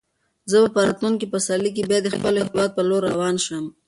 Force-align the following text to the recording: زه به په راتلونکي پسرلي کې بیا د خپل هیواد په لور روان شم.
زه 0.49 0.55
به 0.63 0.69
په 0.75 0.81
راتلونکي 0.87 1.25
پسرلي 1.33 1.71
کې 1.75 1.87
بیا 1.89 1.99
د 2.03 2.07
خپل 2.15 2.33
هیواد 2.41 2.69
په 2.73 2.81
لور 2.89 3.01
روان 3.11 3.35
شم. 3.45 3.65